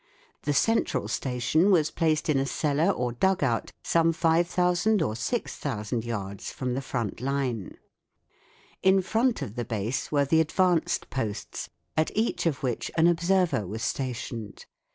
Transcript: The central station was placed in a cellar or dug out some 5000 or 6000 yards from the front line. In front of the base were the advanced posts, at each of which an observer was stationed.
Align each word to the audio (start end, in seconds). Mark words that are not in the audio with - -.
The 0.45 0.53
central 0.53 1.07
station 1.07 1.69
was 1.69 1.91
placed 1.91 2.27
in 2.27 2.39
a 2.39 2.45
cellar 2.47 2.89
or 2.89 3.11
dug 3.11 3.43
out 3.43 3.71
some 3.83 4.13
5000 4.13 4.99
or 4.99 5.15
6000 5.15 6.03
yards 6.03 6.51
from 6.51 6.73
the 6.73 6.81
front 6.81 7.21
line. 7.21 7.77
In 8.81 9.03
front 9.03 9.43
of 9.43 9.53
the 9.53 9.63
base 9.63 10.11
were 10.11 10.25
the 10.25 10.41
advanced 10.41 11.11
posts, 11.11 11.69
at 11.95 12.09
each 12.17 12.47
of 12.47 12.63
which 12.63 12.89
an 12.97 13.05
observer 13.05 13.67
was 13.67 13.83
stationed. 13.83 14.65